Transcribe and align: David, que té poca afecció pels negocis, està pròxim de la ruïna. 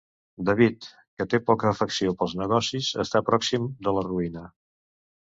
David, 0.49 0.87
que 1.19 1.27
té 1.33 1.41
poca 1.51 1.69
afecció 1.73 2.15
pels 2.23 2.35
negocis, 2.41 2.91
està 3.07 3.25
pròxim 3.31 3.73
de 3.89 3.99
la 4.01 4.09
ruïna. 4.13 4.49